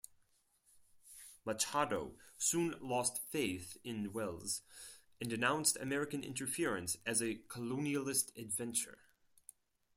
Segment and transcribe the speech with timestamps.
[1.45, 4.63] Machado soon lost faith in Welles
[5.19, 8.97] and denounced American interference as a colonialist adventure.